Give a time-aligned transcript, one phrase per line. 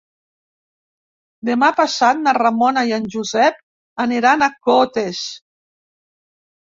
[1.49, 3.59] Demà passat na Ramona i en Josep
[4.05, 5.21] aniran a Cotes.